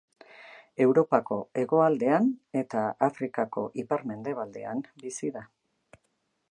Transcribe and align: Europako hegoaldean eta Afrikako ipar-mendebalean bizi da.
Europako 0.85 1.35
hegoaldean 1.63 2.31
eta 2.63 2.85
Afrikako 3.09 3.67
ipar-mendebalean 3.83 4.81
bizi 5.05 5.33
da. 5.37 5.45